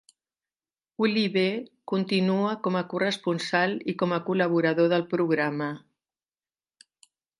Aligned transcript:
Oliver 1.07 1.51
continua 1.91 2.55
com 2.67 2.79
a 2.79 2.83
corresponsal 2.93 3.75
i 3.93 3.95
com 4.03 4.17
a 4.17 4.19
col·laborador 4.31 4.91
del 4.95 5.07
programa. 5.13 5.69